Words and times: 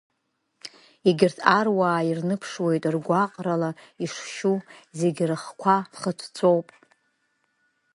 Егьырҭ 1.07 1.37
аруаа 1.57 2.01
ирныԥшуеит 2.09 2.83
ргәаҟрала 2.95 3.71
ишшьу, 4.03 4.57
зегьы 4.99 5.23
рыхқәа 5.29 5.75
хыҵәҵәоуп. 5.99 6.67